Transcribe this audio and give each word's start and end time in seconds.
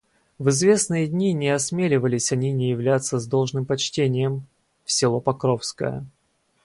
В 0.39 0.49
известные 0.49 1.05
дни 1.05 1.31
не 1.31 1.49
осмеливались 1.49 2.31
они 2.31 2.51
не 2.51 2.71
являться 2.71 3.19
с 3.19 3.27
должным 3.27 3.65
почтением 3.65 4.47
в 4.83 4.91
село 4.91 5.19
Покровское. 5.21 6.03